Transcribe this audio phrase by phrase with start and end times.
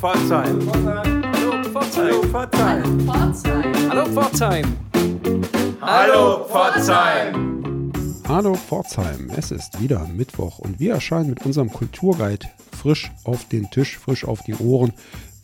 [0.00, 0.58] Pforzheim.
[1.34, 2.32] Hallo Pforzheim.
[3.90, 4.64] Hallo Pforzheim.
[5.82, 7.92] Hallo Pforzheim.
[8.26, 13.70] Hallo Pforzheim, es ist wieder Mittwoch und wir erscheinen mit unserem Kulturguide frisch auf den
[13.70, 14.94] Tisch, frisch auf die Ohren,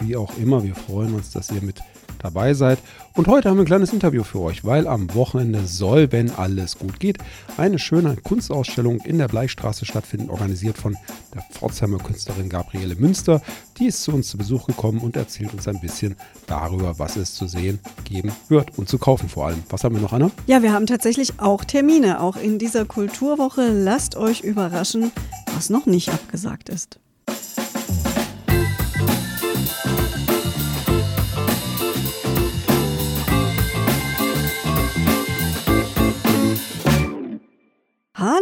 [0.01, 0.63] wie auch immer.
[0.63, 1.81] Wir freuen uns, dass ihr mit
[2.19, 2.79] dabei seid.
[3.15, 6.79] Und heute haben wir ein kleines Interview für euch, weil am Wochenende soll, wenn alles
[6.79, 7.19] gut geht,
[7.57, 10.97] eine schöne Kunstausstellung in der Bleichstraße stattfinden, organisiert von
[11.35, 13.41] der Pforzheimer Künstlerin Gabriele Münster.
[13.79, 16.17] Die ist zu uns zu Besuch gekommen und erzählt uns ein bisschen
[16.47, 19.63] darüber, was es zu sehen geben wird und zu kaufen vor allem.
[19.71, 20.31] Was haben wir noch, Anna?
[20.47, 23.71] Ja, wir haben tatsächlich auch Termine, auch in dieser Kulturwoche.
[23.73, 25.13] Lasst euch überraschen,
[25.55, 26.99] was noch nicht abgesagt ist.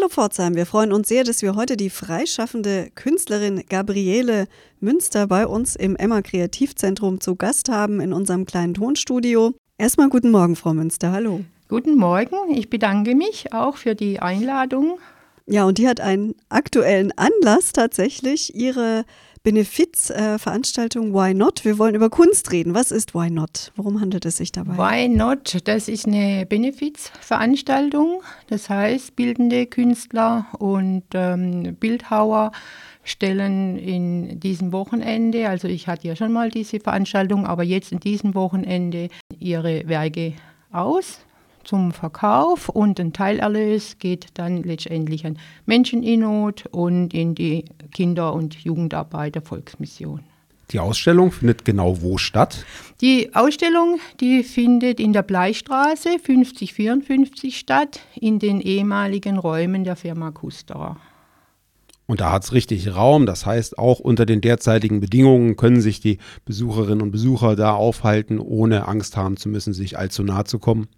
[0.04, 5.46] Hallo Pforzheim, wir freuen uns sehr, dass wir heute die freischaffende Künstlerin Gabriele Münster bei
[5.46, 9.54] uns im Emma Kreativzentrum zu Gast haben in unserem kleinen Tonstudio.
[9.78, 11.40] Erstmal guten Morgen, Frau Münster, hallo.
[11.68, 14.98] Guten Morgen, ich bedanke mich auch für die Einladung.
[15.46, 19.06] Ja, und die hat einen aktuellen Anlass tatsächlich, ihre
[19.44, 21.66] Benefizveranstaltung Why Not.
[21.66, 22.72] Wir wollen über Kunst reden.
[22.72, 23.72] Was ist Why Not?
[23.76, 24.78] Worum handelt es sich dabei?
[24.78, 25.58] Why Not?
[25.68, 28.22] Das ist eine Benefizveranstaltung.
[28.48, 32.52] Das heißt, bildende Künstler und ähm, Bildhauer
[33.02, 38.00] stellen in diesem Wochenende, also ich hatte ja schon mal diese Veranstaltung, aber jetzt in
[38.00, 40.32] diesem Wochenende ihre Werke
[40.72, 41.18] aus
[41.64, 47.64] zum Verkauf und ein Teilerlös geht dann letztendlich an Menschen in Not und in die
[47.92, 50.20] Kinder- und Jugendarbeit der Volksmission.
[50.70, 52.64] Die Ausstellung findet genau wo statt?
[53.00, 60.30] Die Ausstellung, die findet in der Bleistraße 5054 statt, in den ehemaligen Räumen der Firma
[60.30, 60.96] Kusterer.
[62.06, 63.26] Und da hat es richtig Raum.
[63.26, 68.38] Das heißt, auch unter den derzeitigen Bedingungen können sich die Besucherinnen und Besucher da aufhalten,
[68.38, 70.88] ohne Angst haben zu müssen, sich allzu nahe zu kommen.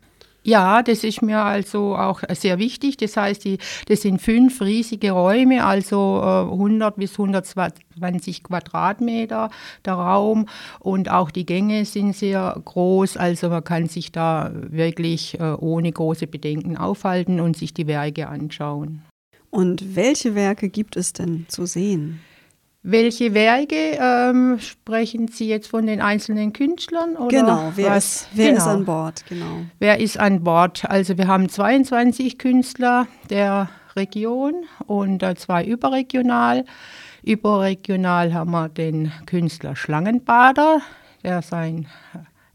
[0.47, 2.97] Ja, das ist mir also auch sehr wichtig.
[2.99, 3.59] Das heißt, die,
[3.89, 9.51] das sind fünf riesige Räume, also äh, 100 bis 120 Quadratmeter
[9.85, 10.47] der Raum
[10.79, 13.17] und auch die Gänge sind sehr groß.
[13.17, 18.29] Also man kann sich da wirklich äh, ohne große Bedenken aufhalten und sich die Werke
[18.29, 19.03] anschauen.
[19.51, 22.21] Und welche Werke gibt es denn zu sehen?
[22.89, 27.17] Welche Werke ähm, sprechen Sie jetzt von den einzelnen Künstlern?
[27.17, 28.05] Oder genau, wer, was?
[28.05, 28.59] Ist, wer genau.
[28.59, 29.25] ist an Bord?
[29.29, 29.61] Genau.
[29.81, 30.89] Wer ist an Bord?
[30.89, 34.55] Also wir haben 22 Künstler der Region
[34.87, 36.65] und äh, zwei überregional.
[37.25, 40.81] Überregional haben wir den Künstler Schlangenbader,
[41.25, 41.89] der sein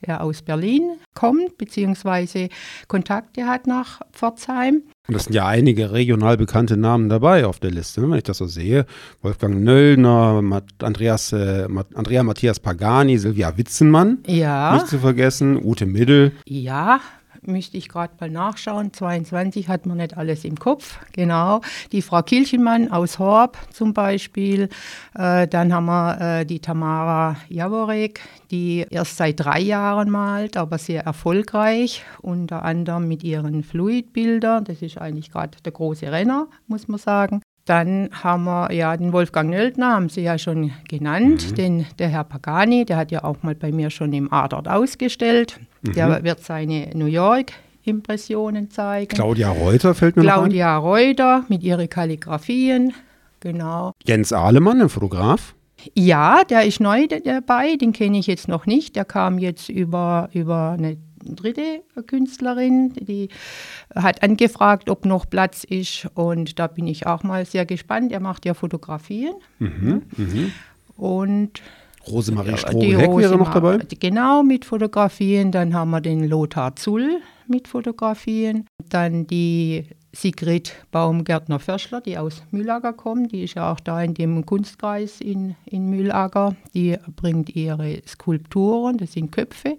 [0.02, 2.50] er aus Berlin kommt, beziehungsweise
[2.88, 4.84] Kontakte hat nach Pforzheim.
[5.12, 8.24] Und das sind ja einige regional bekannte Namen dabei auf der Liste, ne, wenn ich
[8.24, 8.86] das so sehe.
[9.22, 10.42] Wolfgang Nöllner,
[10.82, 14.20] Andreas, äh, Andrea Matthias Pagani, Silvia Witzenmann.
[14.26, 14.74] Ja.
[14.76, 16.32] Nicht zu vergessen, Ute Middel.
[16.46, 17.02] Ja,
[17.42, 18.94] müsste ich gerade mal nachschauen.
[18.94, 21.62] 22 hat man nicht alles im Kopf, genau.
[21.92, 24.70] Die Frau Kilchenmann aus Horb zum Beispiel.
[25.16, 30.78] Äh, dann haben wir äh, die Tamara Jaworek, die erst seit drei Jahren malt, aber
[30.78, 34.66] sehr erfolgreich, unter anderem mit ihren Fluidbildern.
[34.66, 37.42] Das ist eigentlich gerade der große Renner, muss man sagen.
[37.66, 41.56] Dann haben wir ja den Wolfgang Nöldner, haben Sie ja schon genannt, mhm.
[41.56, 45.60] den, der Herr Pagani, der hat ja auch mal bei mir schon im Adort ausgestellt.
[45.84, 45.94] Mhm.
[45.94, 49.10] Der wird seine New York Impressionen zeigen.
[49.10, 50.90] Claudia Reuter fällt mir Claudia noch ein.
[50.90, 52.94] Reuter mit ihren Kalligraphien,
[53.40, 53.94] genau.
[54.06, 55.56] Jens Ahlemann, ein Fotograf.
[55.96, 58.96] Ja, der ist neu dabei, den kenne ich jetzt noch nicht.
[58.96, 63.30] Der kam jetzt über, über eine dritte Künstlerin, die
[63.96, 66.08] hat angefragt, ob noch Platz ist.
[66.14, 68.12] Und da bin ich auch mal sehr gespannt.
[68.12, 69.34] Er macht ja Fotografien.
[69.60, 70.52] Mhm, mhm.
[70.96, 71.62] Und
[72.08, 73.80] Rosemarie Strohheck wäre noch dabei?
[74.00, 75.52] Genau, mit Fotografien.
[75.52, 78.66] Dann haben wir den Lothar Zull mit Fotografien.
[78.90, 83.32] Dann die Sigrid Baumgärtner-Förschler, die aus Mühlager kommt.
[83.32, 86.56] Die ist ja auch da in dem Kunstkreis in, in Mühlager.
[86.74, 89.78] Die bringt ihre Skulpturen, das sind Köpfe.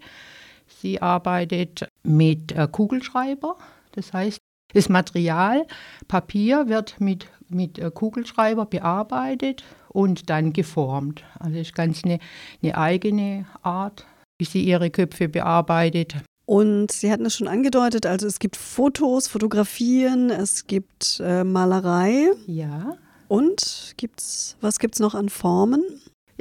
[0.83, 3.57] Sie arbeitet mit äh, Kugelschreiber.
[3.93, 4.39] Das heißt,
[4.75, 5.65] das Material,
[6.09, 11.23] Papier wird mit, mit äh, Kugelschreiber bearbeitet und dann geformt.
[11.39, 12.19] Also ist ganz eine,
[12.63, 14.07] eine eigene Art,
[14.41, 16.17] wie sie ihre Köpfe bearbeitet.
[16.47, 22.27] Und Sie hatten es schon angedeutet, also es gibt Fotos, Fotografien, es gibt äh, Malerei.
[22.49, 22.97] Ja.
[23.29, 25.85] Und gibt's, was gibt es noch an Formen?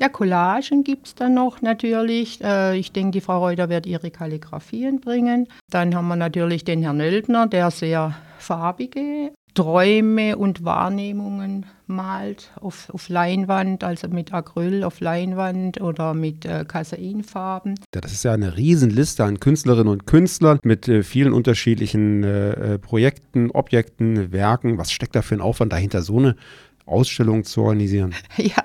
[0.02, 2.44] Ja, Collagen gibt es dann noch natürlich.
[2.44, 5.48] Äh, ich denke, die Frau Reuter wird ihre Kalligraphien bringen.
[5.70, 12.90] Dann haben wir natürlich den Herrn Nöldner, der sehr farbige Träume und Wahrnehmungen malt auf,
[12.90, 17.76] auf Leinwand, also mit Acryl auf Leinwand oder mit äh, Casainfarben.
[17.94, 22.74] Ja, das ist ja eine Riesenliste an Künstlerinnen und Künstlern mit äh, vielen unterschiedlichen äh,
[22.74, 24.80] äh Projekten, Objekten, Werken.
[24.80, 26.38] Was steckt da für ein Aufwand dahinter, so eine
[26.86, 28.14] Ausstellung zu organisieren?
[28.38, 28.64] Ja,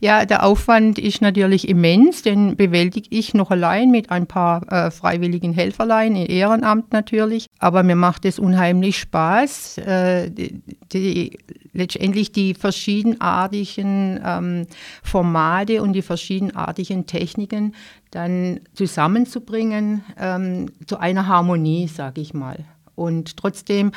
[0.00, 4.90] ja, der Aufwand ist natürlich immens, den bewältige ich noch allein mit ein paar äh,
[4.90, 7.46] freiwilligen Helferlein, im Ehrenamt natürlich.
[7.58, 10.62] Aber mir macht es unheimlich Spaß, äh, die,
[10.92, 11.38] die,
[11.72, 14.66] letztendlich die verschiedenartigen ähm,
[15.02, 17.74] Formate und die verschiedenartigen Techniken
[18.10, 22.64] dann zusammenzubringen ähm, zu einer Harmonie, sage ich mal.
[22.94, 23.92] Und trotzdem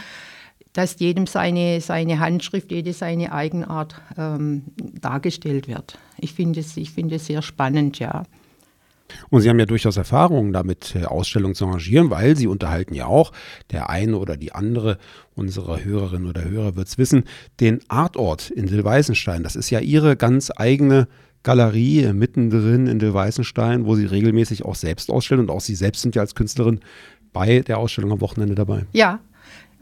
[0.74, 4.64] dass jedem seine, seine Handschrift, jede seine Eigenart ähm,
[5.00, 5.98] dargestellt wird.
[6.18, 8.24] Ich finde es, ich finde es sehr spannend, ja.
[9.30, 13.06] Und Sie haben ja durchaus Erfahrungen damit, äh, Ausstellungen zu arrangieren, weil Sie unterhalten ja
[13.06, 13.32] auch,
[13.72, 14.98] der eine oder die andere
[15.36, 17.26] unserer Hörerinnen oder Hörer wird es wissen,
[17.60, 19.44] den Artort in Dillweißenstein.
[19.44, 21.08] Das ist ja Ihre ganz eigene
[21.44, 26.02] Galerie äh, mittendrin in Dillweißenstein, wo Sie regelmäßig auch selbst ausstellen und auch Sie selbst
[26.02, 26.80] sind ja als Künstlerin
[27.34, 28.86] bei der Ausstellung am Wochenende dabei.
[28.92, 29.20] Ja,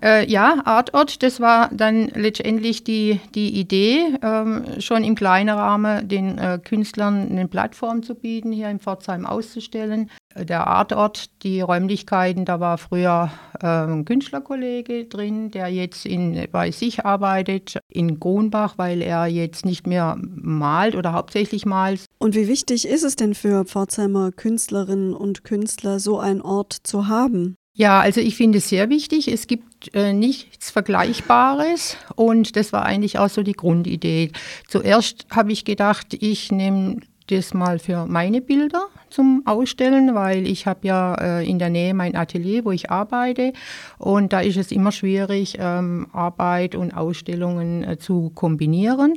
[0.02, 6.08] äh, ja, Artort, das war dann letztendlich die, die Idee, ähm, schon im kleinen Rahmen
[6.08, 10.10] den äh, Künstlern eine Plattform zu bieten, hier in Pforzheim auszustellen.
[10.36, 13.32] Äh, der Artort, die Räumlichkeiten, da war früher
[13.62, 19.66] äh, ein Künstlerkollege drin, der jetzt in, bei sich arbeitet, in Kronbach, weil er jetzt
[19.66, 22.06] nicht mehr malt oder hauptsächlich malt.
[22.20, 27.08] Und wie wichtig ist es denn für Pforzheimer Künstlerinnen und Künstler, so einen Ort zu
[27.08, 27.56] haben?
[27.74, 29.28] Ja, also ich finde es sehr wichtig.
[29.28, 34.32] Es gibt äh, nichts Vergleichbares und das war eigentlich auch so die Grundidee.
[34.68, 40.66] Zuerst habe ich gedacht, ich nehme das mal für meine Bilder zum Ausstellen, weil ich
[40.66, 43.54] habe ja äh, in der Nähe mein Atelier, wo ich arbeite
[43.98, 49.14] und da ist es immer schwierig, ähm, Arbeit und Ausstellungen äh, zu kombinieren.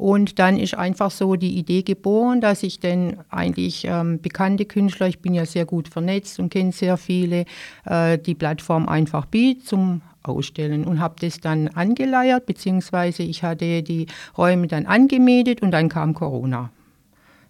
[0.00, 5.08] Und dann ist einfach so die Idee geboren, dass ich denn eigentlich ähm, bekannte Künstler,
[5.08, 7.44] ich bin ja sehr gut vernetzt und kenne sehr viele,
[7.84, 13.82] äh, die Plattform einfach bietet zum Ausstellen und habe das dann angeleiert, beziehungsweise ich hatte
[13.82, 14.06] die
[14.38, 16.70] Räume dann angemietet und dann kam Corona.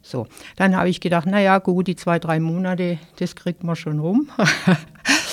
[0.02, 0.26] So,
[0.56, 4.29] dann habe ich gedacht, naja, gut, die zwei, drei Monate, das kriegt man schon rum.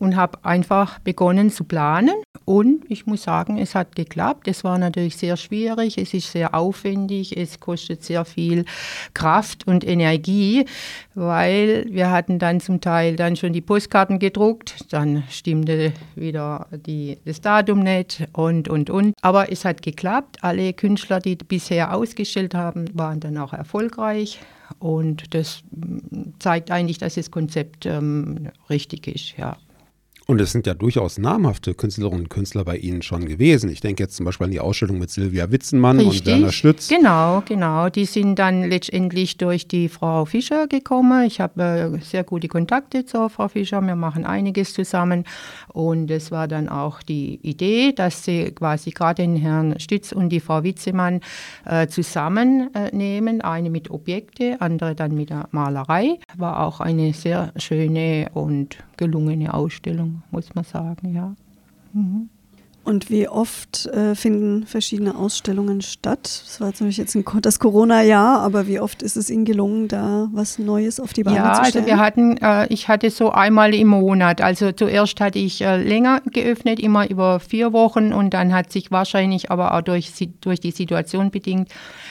[0.00, 2.14] und habe einfach begonnen zu planen.
[2.44, 4.48] Und ich muss sagen, es hat geklappt.
[4.48, 8.64] Es war natürlich sehr schwierig, es ist sehr aufwendig, es kostet sehr viel
[9.14, 10.64] Kraft und Energie,
[11.14, 17.18] weil wir hatten dann zum Teil dann schon die Postkarten gedruckt, dann stimmte wieder die,
[17.24, 19.14] das Datum nicht und, und, und.
[19.20, 20.38] Aber es hat geklappt.
[20.40, 24.40] Alle Künstler, die bisher ausgestellt haben, waren dann auch erfolgreich.
[24.78, 25.62] Und das
[26.38, 29.56] zeigt eigentlich, dass das Konzept ähm, richtig ist, ja.
[30.30, 33.68] Und es sind ja durchaus namhafte Künstlerinnen und Künstler bei Ihnen schon gewesen.
[33.68, 36.20] Ich denke jetzt zum Beispiel an die Ausstellung mit Silvia Witzenmann Richtig.
[36.20, 36.86] und Werner Stütz.
[36.86, 37.88] Genau, genau.
[37.88, 41.24] Die sind dann letztendlich durch die Frau Fischer gekommen.
[41.26, 43.80] Ich habe äh, sehr gute Kontakte zur Frau Fischer.
[43.80, 45.24] Wir machen einiges zusammen.
[45.66, 50.28] Und es war dann auch die Idee, dass sie quasi gerade den Herrn Stütz und
[50.28, 51.22] die Frau Witzemann
[51.64, 53.40] äh, zusammennehmen.
[53.40, 56.20] Äh, eine mit Objekte, andere dann mit der Malerei.
[56.36, 61.34] War auch eine sehr schöne und gelungene Ausstellung, muss man sagen, ja.
[61.92, 62.28] Mhm.
[62.82, 66.42] Und wie oft äh, finden verschiedene Ausstellungen statt?
[66.44, 70.28] Das war natürlich jetzt ein, das Corona-Jahr, aber wie oft ist es Ihnen gelungen, da
[70.32, 71.86] was Neues auf die Beine ja, zu stellen?
[71.86, 74.40] Ja, also wir hatten, äh, ich hatte so einmal im Monat.
[74.40, 78.90] Also zuerst hatte ich äh, länger geöffnet, immer über vier Wochen und dann hat sich
[78.90, 81.68] wahrscheinlich, aber auch durch, durch die Situation bedingt,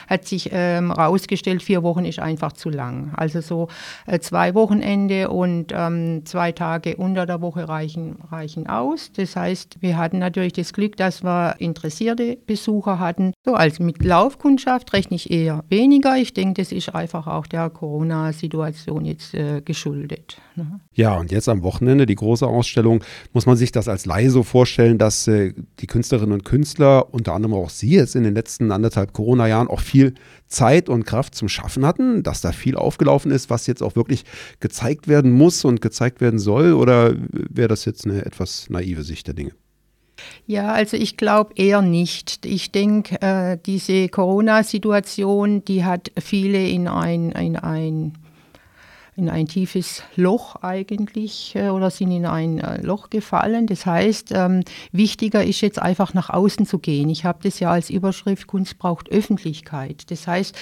[0.07, 3.11] hat sich ähm, rausgestellt, vier Wochen ist einfach zu lang.
[3.17, 3.69] Also so
[4.05, 9.11] äh, zwei Wochenende und ähm, zwei Tage unter der Woche reichen, reichen aus.
[9.13, 13.33] Das heißt, wir hatten natürlich das Glück, dass wir interessierte Besucher hatten.
[13.45, 16.17] So als mit Laufkundschaft rechne ich eher weniger.
[16.17, 20.37] Ich denke, das ist einfach auch der Corona-Situation jetzt äh, geschuldet.
[20.55, 20.79] Ne?
[20.93, 23.03] Ja, und jetzt am Wochenende die große Ausstellung.
[23.33, 27.33] Muss man sich das als Laie so vorstellen, dass äh, die Künstlerinnen und Künstler, unter
[27.33, 30.13] anderem auch Sie jetzt in den letzten anderthalb Corona-Jahren auch viel
[30.47, 34.25] Zeit und Kraft zum Schaffen hatten, dass da viel aufgelaufen ist, was jetzt auch wirklich
[34.59, 36.73] gezeigt werden muss und gezeigt werden soll?
[36.73, 39.51] Oder wäre das jetzt eine etwas naive Sicht der Dinge?
[40.47, 42.45] Ja, also ich glaube eher nicht.
[42.45, 48.13] Ich denke, äh, diese Corona-Situation, die hat viele in ein, in ein
[49.19, 53.67] in ein tiefes Loch eigentlich äh, oder sind in ein äh, Loch gefallen.
[53.67, 57.09] Das heißt, ähm, wichtiger ist jetzt einfach nach außen zu gehen.
[57.09, 60.09] Ich habe das ja als Überschrift, Kunst braucht Öffentlichkeit.
[60.09, 60.55] Das heißt,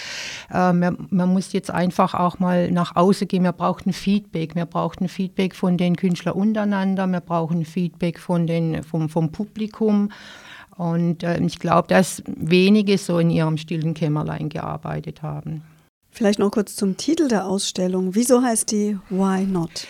[0.52, 3.44] äh, man, man, muss jetzt einfach auch mal nach außen gehen.
[3.44, 4.56] Wir brauchen Feedback.
[4.56, 7.06] Wir brauchen Feedback von den Künstlern untereinander.
[7.08, 10.10] Wir brauchen Feedback von den, vom, vom Publikum.
[10.76, 15.64] Und ich glaube, dass wenige so in ihrem stillen Kämmerlein gearbeitet haben.
[16.18, 18.16] Vielleicht noch kurz zum Titel der Ausstellung.
[18.16, 19.86] Wieso heißt die Why Not?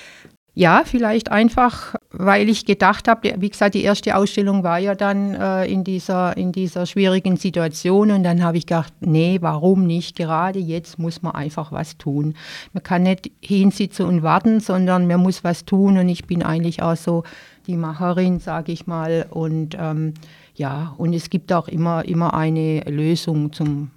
[0.56, 5.36] Ja, vielleicht einfach, weil ich gedacht habe, wie gesagt, die erste Ausstellung war ja dann
[5.36, 10.18] äh, in, dieser, in dieser schwierigen Situation und dann habe ich gedacht, nee, warum nicht?
[10.18, 12.34] Gerade jetzt muss man einfach was tun.
[12.74, 16.82] Man kann nicht hinsitzen und warten, sondern man muss was tun und ich bin eigentlich
[16.84, 17.24] auch so
[17.68, 19.28] die Macherin, sage ich mal.
[19.30, 20.14] Und ähm,
[20.56, 23.92] ja, und es gibt auch immer, immer eine Lösung zum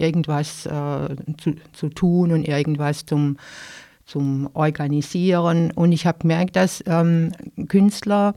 [0.00, 3.36] irgendwas äh, zu, zu tun und irgendwas zum
[4.10, 5.70] zum Organisieren.
[5.70, 7.30] Und ich habe gemerkt, dass ähm,
[7.68, 8.34] Künstler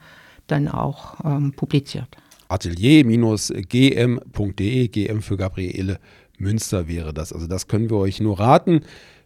[0.49, 2.09] dann auch ähm, publiziert.
[2.49, 6.01] Atelier-gm.de, GM für Gabriele
[6.39, 7.33] Münster wäre das.
[7.33, 8.81] Also das können wir euch nur raten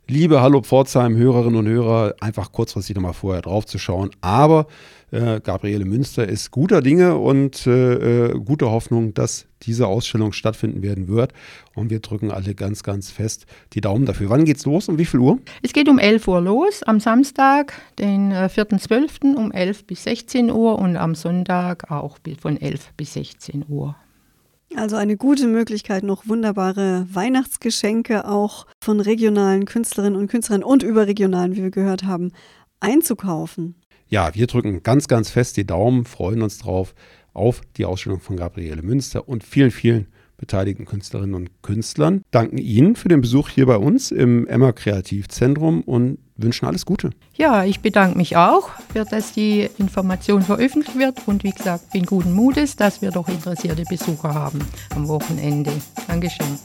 [0.09, 4.11] liebe Hallo Pforzheim Hörerinnen und Hörer, einfach kurzfristig nochmal vorher drauf zu schauen.
[4.21, 4.67] Aber
[5.11, 10.83] äh, Gabriele Münster ist guter Dinge und äh, äh, guter Hoffnung, dass diese Ausstellung stattfinden
[10.83, 11.33] werden wird.
[11.75, 14.31] Und wir drücken alle ganz, ganz fest die Daumen dafür.
[14.31, 14.89] Wann geht's los?
[14.89, 15.39] Um wie viel Uhr?
[15.63, 19.35] Es geht um 11 Uhr los, am Samstag, den äh, 4.12.
[19.35, 23.97] um 11 bis 16 Uhr und am Sonntag auch von 11 bis 16 Uhr.
[24.75, 31.55] Also eine gute Möglichkeit, noch wunderbare Weihnachtsgeschenke auch von regionalen Künstlerinnen und Künstlern und überregionalen,
[31.57, 32.33] wie wir gehört haben,
[32.81, 33.77] einzukaufen.
[34.09, 36.95] Ja, wir drücken ganz, ganz fest die Daumen, freuen uns drauf
[37.33, 42.23] auf die Ausstellung von Gabriele Münster und vielen, vielen beteiligten Künstlerinnen und Künstlern.
[42.31, 47.11] Danken Ihnen für den Besuch hier bei uns im Emma Kreativzentrum und wünschen alles Gute.
[47.35, 48.71] Ja, ich bedanke mich auch,
[49.11, 53.85] dass die Information veröffentlicht wird und wie gesagt, bin guten Mutes, dass wir doch interessierte
[53.89, 54.61] Besucher haben
[54.95, 55.73] am Wochenende.
[56.07, 56.59] Dankeschön.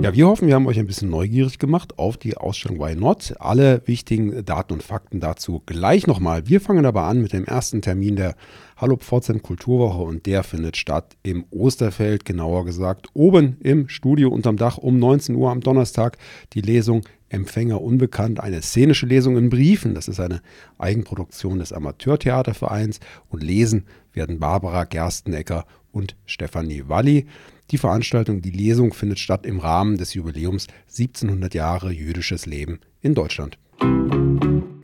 [0.00, 3.34] Ja, wir hoffen, wir haben euch ein bisschen neugierig gemacht auf die Ausstellung Why Not.
[3.40, 6.46] Alle wichtigen Daten und Fakten dazu gleich nochmal.
[6.46, 8.36] Wir fangen aber an mit dem ersten Termin der
[8.76, 14.56] Hallo Pforzheim Kulturwoche und der findet statt im Osterfeld, genauer gesagt oben im Studio unterm
[14.56, 16.16] Dach um 19 Uhr am Donnerstag.
[16.52, 19.94] Die Lesung Empfänger unbekannt, eine szenische Lesung in Briefen.
[19.94, 20.40] Das ist eine
[20.78, 27.26] Eigenproduktion des Amateurtheatervereins und lesen werden Barbara Gerstenecker und Stefanie Walli.
[27.70, 33.14] Die Veranstaltung, die Lesung findet statt im Rahmen des Jubiläums 1700 Jahre jüdisches Leben in
[33.14, 33.58] Deutschland.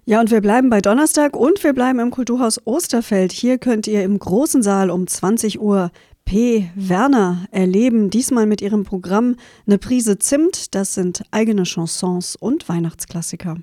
[0.05, 3.33] Ja, und wir bleiben bei Donnerstag und wir bleiben im Kulturhaus Osterfeld.
[3.33, 5.91] Hier könnt ihr im großen Saal um 20 Uhr
[6.27, 6.71] P.
[6.75, 9.37] Werner erleben, diesmal mit ihrem Programm
[9.67, 10.75] Eine Prise Zimt.
[10.75, 13.57] Das sind eigene Chansons und Weihnachtsklassiker.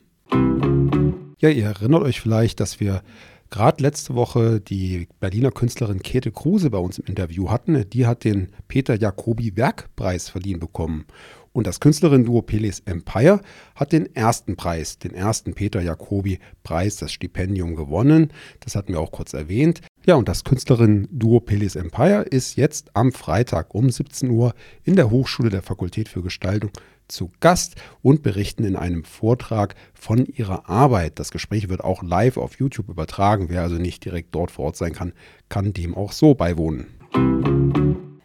[1.40, 3.04] Ja, ihr erinnert euch vielleicht, dass wir
[3.52, 7.88] gerade letzte Woche die Berliner Künstlerin Käthe Kruse bei uns im Interview hatten.
[7.90, 11.06] Die hat den Peter Jacobi Werkpreis verliehen bekommen.
[11.54, 13.42] Und das Künstlerinnen-Duo Peles Empire
[13.76, 18.32] hat den ersten Preis, den ersten Peter Jacobi Preis, das Stipendium gewonnen.
[18.62, 19.82] Das hatten wir auch kurz erwähnt.
[20.04, 25.12] Ja, und das Künstlerinnen-Duo Pelis Empire ist jetzt am Freitag um 17 Uhr in der
[25.12, 26.72] Hochschule der Fakultät für Gestaltung
[27.08, 31.20] zu Gast und berichten in einem Vortrag von ihrer Arbeit.
[31.20, 33.50] Das Gespräch wird auch live auf YouTube übertragen.
[33.50, 35.14] Wer also nicht direkt dort vor Ort sein kann,
[35.50, 36.88] kann dem auch so beiwohnen.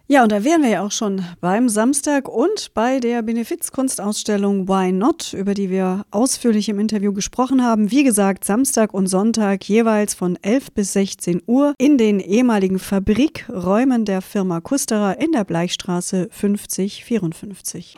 [0.08, 4.92] Ja, und da wären wir ja auch schon beim Samstag und bei der Benefizkunstausstellung Why
[4.92, 7.90] Not, über die wir ausführlich im Interview gesprochen haben.
[7.90, 14.04] Wie gesagt, Samstag und Sonntag jeweils von 11 bis 16 Uhr in den ehemaligen Fabrikräumen
[14.04, 17.96] der Firma Kusterer in der Bleichstraße 5054.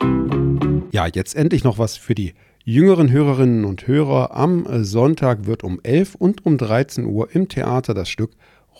[0.91, 2.33] Ja, jetzt endlich noch was für die
[2.65, 4.35] jüngeren Hörerinnen und Hörer.
[4.35, 8.31] Am Sonntag wird um 11 und um 13 Uhr im Theater das Stück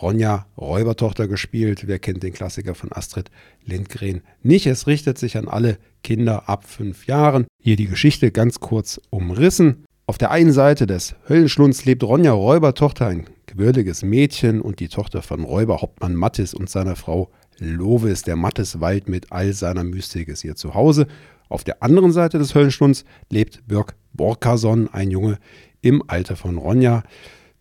[0.01, 1.87] Ronja Räubertochter gespielt.
[1.87, 3.29] Wer kennt den Klassiker von Astrid
[3.65, 4.65] Lindgren nicht?
[4.65, 7.45] Es richtet sich an alle Kinder ab fünf Jahren.
[7.61, 9.85] Hier die Geschichte ganz kurz umrissen.
[10.07, 15.21] Auf der einen Seite des Höllenschlunds lebt Ronja Räubertochter, ein gewürdiges Mädchen und die Tochter
[15.21, 17.29] von Räuberhauptmann Mattis und seiner Frau
[17.59, 18.23] Lovis.
[18.23, 21.07] Der Mattiswald mit all seiner Mystik ist ihr Zuhause.
[21.49, 25.39] Auf der anderen Seite des Höllenschlunds lebt Birk Borkason, ein Junge
[25.81, 27.03] im Alter von Ronja.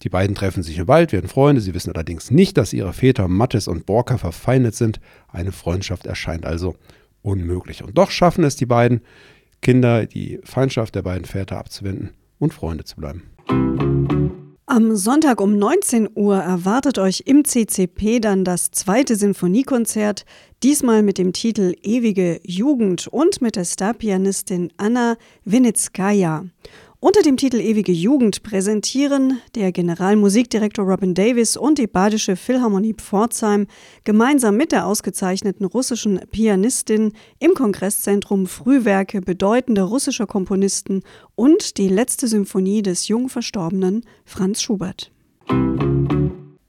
[0.02, 1.60] Die beiden treffen sich im Wald, werden Freunde.
[1.60, 5.00] Sie wissen allerdings nicht, dass ihre Väter Mattes und Borka verfeindet sind.
[5.28, 6.76] Eine Freundschaft erscheint also
[7.22, 7.82] unmöglich.
[7.82, 9.00] Und doch schaffen es die beiden
[9.60, 13.22] Kinder, die Feindschaft der beiden Väter abzuwenden und Freunde zu bleiben.
[14.70, 20.26] Am Sonntag um 19 Uhr erwartet euch im CCP dann das zweite Sinfoniekonzert,
[20.62, 26.44] diesmal mit dem Titel Ewige Jugend und mit der Starpianistin Anna Winitskaya.
[27.00, 33.68] Unter dem Titel Ewige Jugend präsentieren der Generalmusikdirektor Robin Davis und die Badische Philharmonie Pforzheim
[34.02, 41.04] gemeinsam mit der ausgezeichneten russischen Pianistin im Kongresszentrum Frühwerke bedeutender russischer Komponisten
[41.36, 45.12] und die letzte Symphonie des jung verstorbenen Franz Schubert.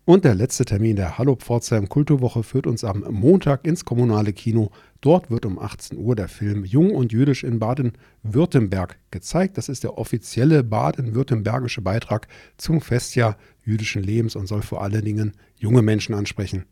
[0.10, 4.72] Und der letzte Termin der Hallo Pforzheim Kulturwoche führt uns am Montag ins kommunale Kino.
[5.02, 9.60] Dort wird um 18 Uhr der Film Jung und Jüdisch in Baden-Württemberg gezeigt.
[9.60, 15.34] Das ist der offizielle baden-württembergische Beitrag zum Festjahr jüdischen Lebens und soll vor allen Dingen
[15.58, 16.66] junge Menschen ansprechen.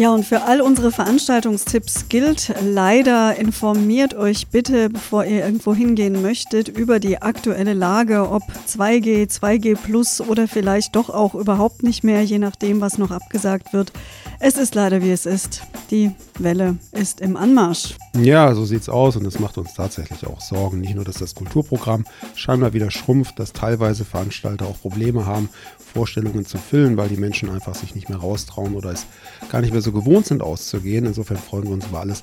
[0.00, 6.22] Ja, und für all unsere Veranstaltungstipps gilt leider, informiert euch bitte, bevor ihr irgendwo hingehen
[6.22, 12.02] möchtet, über die aktuelle Lage, ob 2G, 2G Plus oder vielleicht doch auch überhaupt nicht
[12.02, 13.92] mehr, je nachdem, was noch abgesagt wird.
[14.42, 15.60] Es ist leider, wie es ist.
[15.90, 17.96] Die Welle ist im Anmarsch.
[18.18, 20.80] Ja, so sieht's aus und es macht uns tatsächlich auch Sorgen.
[20.80, 25.50] Nicht nur, dass das Kulturprogramm scheinbar wieder schrumpft, dass teilweise Veranstalter auch Probleme haben,
[25.92, 29.04] Vorstellungen zu füllen, weil die Menschen einfach sich nicht mehr raustrauen oder es
[29.50, 31.04] gar nicht mehr so gewohnt sind auszugehen.
[31.04, 32.22] Insofern freuen wir uns über alles,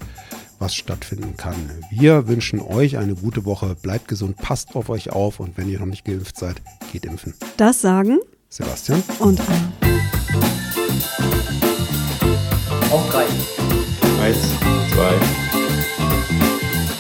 [0.58, 1.53] was stattfinden kann.
[1.91, 5.80] Wir wünschen euch eine gute Woche, bleibt gesund, passt auf euch auf und wenn ihr
[5.80, 6.56] noch nicht geimpft seid,
[6.91, 7.36] geht impfen.
[7.58, 8.17] Das sagen
[8.49, 9.71] Sebastian und Anna.
[12.91, 13.26] Auf drei.
[14.23, 14.38] Eins,
[14.93, 15.13] zwei.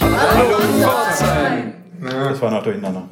[0.01, 1.73] Hallo, Pforzheim!
[2.01, 3.03] Das war noch durcheinander.